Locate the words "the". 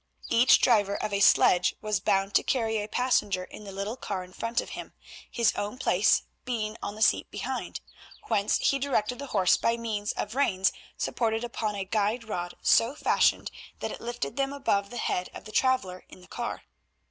3.65-3.71, 6.95-7.03, 9.19-9.27, 14.89-14.97, 15.45-15.51, 16.21-16.27